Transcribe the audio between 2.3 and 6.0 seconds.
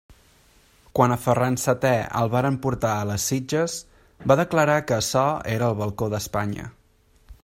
varen portar a les Sitges, va declarar que açò era el